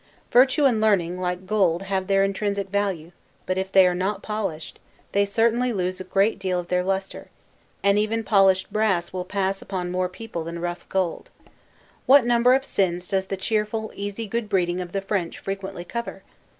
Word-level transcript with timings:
Virtue 0.31 0.65
and 0.65 0.81
learning, 0.81 1.19
like 1.21 1.45
gold, 1.45 1.83
have 1.83 2.07
their 2.07 2.23
intrinsic 2.23 2.69
value 2.69 3.11
but 3.45 3.55
if 3.59 3.71
they 3.71 3.85
are 3.85 3.93
not 3.93 4.23
polished, 4.23 4.79
they 5.11 5.25
certainly 5.25 5.71
lose 5.71 5.99
a 6.01 6.03
great 6.03 6.39
deal 6.39 6.59
of 6.59 6.69
their 6.69 6.81
luster; 6.81 7.29
and 7.83 7.99
even 7.99 8.23
polished 8.23 8.73
brass 8.73 9.13
will 9.13 9.23
pass 9.23 9.61
upon 9.61 9.91
more 9.91 10.09
people 10.09 10.43
than 10.43 10.57
rough 10.57 10.89
gold. 10.89 11.29
What 12.07 12.23
a 12.23 12.27
number 12.27 12.55
of 12.55 12.65
sins 12.65 13.07
does 13.07 13.25
the 13.25 13.37
cheerful, 13.37 13.91
easy 13.93 14.25
good 14.25 14.49
breeding 14.49 14.81
of 14.81 14.91
the 14.91 15.01
French 15.01 15.37
frequently 15.37 15.85
cover? 15.85 16.23